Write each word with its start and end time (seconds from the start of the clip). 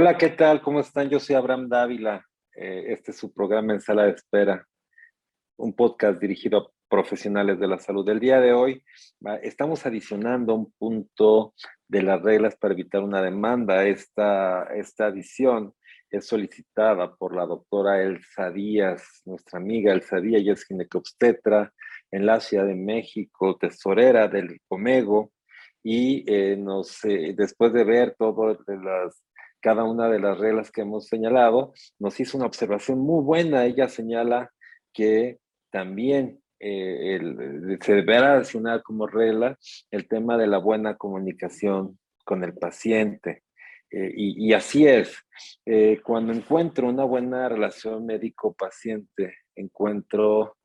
Hola, 0.00 0.16
¿qué 0.16 0.28
tal? 0.28 0.62
¿Cómo 0.62 0.78
están? 0.78 1.10
Yo 1.10 1.18
soy 1.18 1.34
Abraham 1.34 1.68
Dávila. 1.68 2.24
Eh, 2.54 2.92
este 2.92 3.10
es 3.10 3.16
su 3.16 3.32
programa 3.32 3.72
en 3.72 3.80
sala 3.80 4.04
de 4.04 4.12
espera, 4.12 4.64
un 5.56 5.74
podcast 5.74 6.20
dirigido 6.20 6.58
a 6.58 6.70
profesionales 6.88 7.58
de 7.58 7.66
la 7.66 7.80
salud. 7.80 8.08
El 8.08 8.20
día 8.20 8.40
de 8.40 8.52
hoy 8.52 8.84
estamos 9.42 9.84
adicionando 9.86 10.54
un 10.54 10.72
punto 10.78 11.52
de 11.88 12.02
las 12.02 12.22
reglas 12.22 12.54
para 12.54 12.74
evitar 12.74 13.02
una 13.02 13.20
demanda. 13.20 13.86
Esta, 13.86 14.68
esta 14.72 15.06
adición 15.06 15.74
es 16.10 16.28
solicitada 16.28 17.16
por 17.16 17.34
la 17.34 17.46
doctora 17.46 18.00
Elsa 18.00 18.52
Díaz, 18.52 19.02
nuestra 19.24 19.58
amiga 19.58 19.92
Elsa 19.92 20.20
Díaz, 20.20 20.42
ella 20.42 20.52
es 20.52 20.64
ginecobstetra 20.64 21.72
en 22.12 22.24
la 22.24 22.38
Ciudad 22.38 22.66
de 22.66 22.76
México, 22.76 23.58
tesorera 23.58 24.28
del 24.28 24.60
Comego, 24.68 25.32
y 25.82 26.24
eh, 26.32 26.56
nos, 26.56 27.04
eh, 27.04 27.34
después 27.36 27.72
de 27.72 27.82
ver 27.82 28.14
todo 28.16 28.54
de 28.54 28.76
las, 28.76 29.24
cada 29.60 29.84
una 29.84 30.08
de 30.08 30.20
las 30.20 30.38
reglas 30.38 30.70
que 30.70 30.82
hemos 30.82 31.06
señalado, 31.06 31.72
nos 31.98 32.18
hizo 32.20 32.36
una 32.36 32.46
observación 32.46 32.98
muy 33.00 33.24
buena. 33.24 33.64
Ella 33.64 33.88
señala 33.88 34.50
que 34.92 35.38
también 35.70 36.40
eh, 36.60 37.16
el, 37.16 37.78
se 37.80 37.94
deberá 37.94 38.34
adicionar 38.34 38.82
como 38.82 39.06
regla 39.06 39.56
el 39.90 40.08
tema 40.08 40.36
de 40.36 40.46
la 40.46 40.58
buena 40.58 40.96
comunicación 40.96 41.98
con 42.24 42.44
el 42.44 42.54
paciente. 42.54 43.42
y, 43.90 44.46
y, 44.46 44.52
así 44.52 44.86
es, 44.86 45.16
cuando 46.04 46.32
encuentro 46.32 46.88
una 46.88 47.04
buena 47.04 47.48
relación 47.48 48.04
médico-paciente, 48.04 49.34
encuentro 49.56 50.58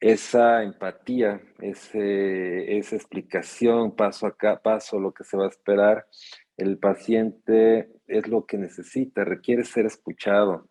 esa 0.00 0.62
empatía, 0.62 1.42
ese, 1.60 2.78
esa 2.78 2.96
explicación 2.96 3.94
paso 3.94 4.26
a 4.26 4.56
paso, 4.56 4.98
lo 4.98 5.12
que 5.12 5.24
se 5.24 5.36
va 5.36 5.44
a 5.44 5.50
esperar, 5.50 6.06
el 6.60 6.78
paciente 6.78 7.90
es 8.06 8.28
lo 8.28 8.44
que 8.46 8.58
necesita, 8.58 9.24
requiere 9.24 9.64
ser 9.64 9.86
escuchado. 9.86 10.68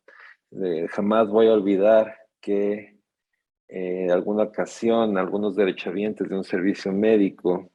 Eh, 0.51 0.87
jamás 0.89 1.29
voy 1.29 1.47
a 1.47 1.53
olvidar 1.53 2.15
que 2.41 2.99
eh, 3.67 4.03
en 4.05 4.11
alguna 4.11 4.43
ocasión 4.43 5.17
algunos 5.17 5.55
derechohabientes 5.55 6.27
de 6.27 6.35
un 6.35 6.43
servicio 6.43 6.91
médico 6.91 7.71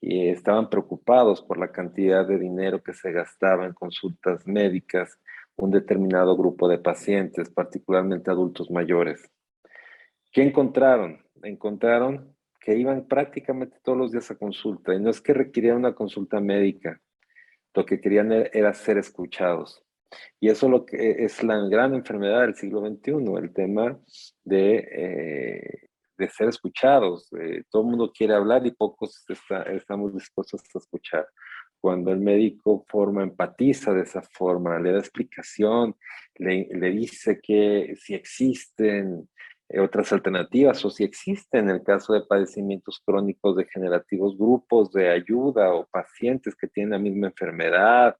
y 0.00 0.28
estaban 0.28 0.68
preocupados 0.68 1.42
por 1.42 1.58
la 1.58 1.72
cantidad 1.72 2.26
de 2.26 2.38
dinero 2.38 2.82
que 2.82 2.92
se 2.92 3.12
gastaba 3.12 3.66
en 3.66 3.72
consultas 3.72 4.46
médicas 4.46 5.18
un 5.56 5.70
determinado 5.70 6.36
grupo 6.36 6.68
de 6.68 6.78
pacientes, 6.78 7.48
particularmente 7.48 8.30
adultos 8.30 8.70
mayores. 8.70 9.22
¿Qué 10.30 10.42
encontraron? 10.42 11.24
Encontraron 11.42 12.36
que 12.60 12.76
iban 12.76 13.06
prácticamente 13.06 13.78
todos 13.82 13.96
los 13.96 14.12
días 14.12 14.30
a 14.30 14.36
consulta 14.36 14.94
y 14.94 15.00
no 15.00 15.10
es 15.10 15.20
que 15.20 15.32
requirieran 15.32 15.78
una 15.78 15.94
consulta 15.94 16.40
médica, 16.40 17.00
lo 17.76 17.86
que 17.86 18.00
querían 18.00 18.32
e-, 18.32 18.50
era 18.52 18.72
ser 18.74 18.98
escuchados. 18.98 19.82
Y 20.40 20.48
eso 20.48 20.68
lo 20.68 20.84
que 20.86 21.24
es 21.24 21.42
la 21.42 21.58
gran 21.68 21.94
enfermedad 21.94 22.42
del 22.42 22.54
siglo 22.54 22.80
XXI, 22.80 23.12
el 23.38 23.52
tema 23.52 23.98
de, 24.44 24.88
eh, 24.90 25.88
de 26.16 26.28
ser 26.28 26.48
escuchados. 26.48 27.28
Eh, 27.38 27.64
todo 27.70 27.82
el 27.82 27.88
mundo 27.88 28.12
quiere 28.16 28.34
hablar 28.34 28.66
y 28.66 28.70
pocos 28.70 29.24
estamos 29.72 30.14
dispuestos 30.14 30.62
a 30.74 30.78
escuchar. 30.78 31.26
Cuando 31.80 32.10
el 32.12 32.20
médico 32.20 32.84
forma, 32.88 33.22
empatiza 33.22 33.92
de 33.92 34.02
esa 34.02 34.22
forma, 34.22 34.78
le 34.80 34.92
da 34.92 34.98
explicación, 34.98 35.94
le, 36.36 36.68
le 36.70 36.90
dice 36.90 37.40
que 37.40 37.94
si 37.96 38.14
existen 38.14 39.28
otras 39.80 40.12
alternativas 40.12 40.84
o 40.84 40.90
si 40.90 41.04
existen 41.04 41.68
en 41.68 41.76
el 41.76 41.82
caso 41.82 42.12
de 42.12 42.22
padecimientos 42.22 43.02
crónicos 43.04 43.56
degenerativos 43.56 44.38
grupos 44.38 44.92
de 44.92 45.10
ayuda 45.10 45.74
o 45.74 45.86
pacientes 45.86 46.54
que 46.54 46.68
tienen 46.68 46.92
la 46.92 46.98
misma 46.98 47.28
enfermedad, 47.28 48.16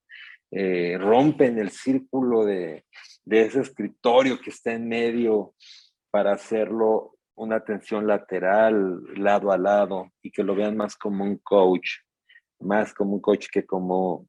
eh, 0.51 0.97
rompen 0.99 1.59
el 1.59 1.71
círculo 1.71 2.45
de, 2.45 2.85
de 3.25 3.43
ese 3.43 3.61
escritorio 3.61 4.41
que 4.41 4.51
está 4.51 4.73
en 4.73 4.89
medio 4.89 5.55
para 6.11 6.33
hacerlo 6.33 7.17
una 7.37 7.57
atención 7.57 8.07
lateral, 8.07 9.03
lado 9.15 9.53
a 9.53 9.59
lado, 9.59 10.13
y 10.23 10.31
que 10.31 10.43
lo 10.43 10.55
vean 10.55 10.77
más 10.77 10.97
como 10.97 11.23
un 11.23 11.39
coach, 11.39 11.99
más 12.61 12.95
como 12.95 13.15
un 13.15 13.21
coach 13.21 13.49
que 13.53 13.67
como 13.67 14.27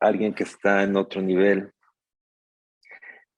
alguien 0.00 0.34
que 0.34 0.44
está 0.44 0.82
en 0.82 0.96
otro 0.96 1.20
nivel, 1.20 1.72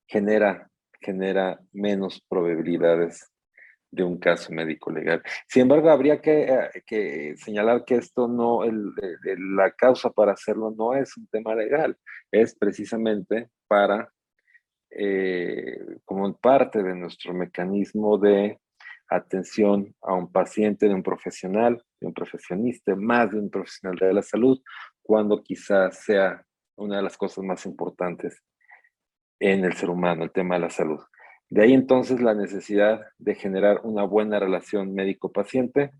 genera 0.07 0.69
genera 1.05 1.59
menos 1.71 2.19
probabilidades 2.27 3.31
de 3.91 4.03
un 4.03 4.17
caso 4.17 4.51
médico 4.51 4.91
legal. 4.91 5.21
Sin 5.47 5.63
embargo, 5.63 5.89
habría 5.89 6.19
que, 6.19 6.69
eh, 6.91 7.35
señalar 7.37 7.85
que 7.85 7.95
esto 7.95 8.27
no, 8.27 8.61
la 8.65 9.71
causa 9.71 10.09
para 10.09 10.33
hacerlo 10.33 10.73
no 10.75 10.95
es 10.95 11.15
un 11.15 11.27
tema 11.27 11.55
legal, 11.55 11.95
es 12.31 12.55
precisamente 12.55 13.49
para, 13.67 14.11
eh, 14.89 15.79
como 16.03 16.35
parte 16.37 16.83
de 16.83 16.95
nuestro 16.95 17.33
mecanismo 17.33 18.17
de 18.17 18.59
atención 19.07 19.95
a 20.01 20.13
un 20.13 20.31
paciente, 20.31 20.87
de 20.87 20.95
un 20.95 21.03
profesional, 21.03 21.81
de 22.01 22.07
un 22.07 22.13
profesionista, 22.13 22.95
más 22.95 23.31
de 23.31 23.39
un 23.39 23.49
profesional 23.49 23.97
de 23.97 24.13
la 24.13 24.23
salud, 24.23 24.59
cuando 25.01 25.41
quizás 25.43 26.03
sea 26.03 26.43
una 26.75 26.97
de 26.97 27.03
las 27.03 27.15
cosas 27.15 27.43
más 27.43 27.65
importantes 27.65 28.43
en 29.39 29.65
el 29.65 29.73
ser 29.73 29.89
humano, 29.89 30.23
el 30.23 30.31
tema 30.31 30.55
de 30.55 30.61
la 30.61 30.69
salud. 30.69 30.99
De 31.49 31.63
ahí 31.63 31.73
entonces 31.73 32.21
la 32.21 32.33
necesidad 32.33 33.01
de 33.17 33.35
generar 33.35 33.81
una 33.83 34.03
buena 34.03 34.39
relación 34.39 34.93
médico-paciente. 34.93 35.91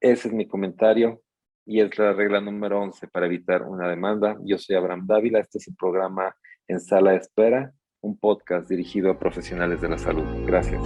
Ese 0.00 0.28
es 0.28 0.34
mi 0.34 0.46
comentario 0.46 1.22
y 1.64 1.80
es 1.80 1.96
la 1.98 2.12
regla 2.12 2.40
número 2.40 2.80
11 2.80 3.06
para 3.08 3.26
evitar 3.26 3.62
una 3.62 3.88
demanda. 3.88 4.36
Yo 4.44 4.58
soy 4.58 4.76
Abraham 4.76 5.06
Dávila, 5.06 5.38
este 5.38 5.58
es 5.58 5.68
el 5.68 5.76
programa 5.76 6.34
En 6.66 6.80
Sala 6.80 7.12
de 7.12 7.18
Espera, 7.18 7.72
un 8.00 8.18
podcast 8.18 8.68
dirigido 8.68 9.10
a 9.10 9.18
profesionales 9.18 9.80
de 9.80 9.88
la 9.88 9.98
salud. 9.98 10.24
Gracias. 10.44 10.82